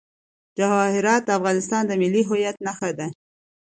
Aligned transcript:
جواهرات 0.57 1.21
د 1.25 1.29
افغانستان 1.39 1.81
د 1.87 1.91
ملي 2.01 2.21
هویت 2.29 2.55
نښه 2.65 2.89
ده. 2.99 3.07